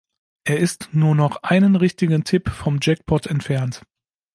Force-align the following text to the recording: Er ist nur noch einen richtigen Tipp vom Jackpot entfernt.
Er 0.45 0.57
ist 0.57 0.89
nur 0.95 1.13
noch 1.13 1.43
einen 1.43 1.75
richtigen 1.75 2.23
Tipp 2.23 2.49
vom 2.49 2.79
Jackpot 2.81 3.27
entfernt. 3.27 3.83